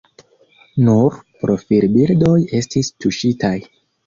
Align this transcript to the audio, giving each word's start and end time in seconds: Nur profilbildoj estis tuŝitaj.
Nur 0.87 1.17
profilbildoj 1.43 2.33
estis 2.63 2.91
tuŝitaj. 3.05 3.55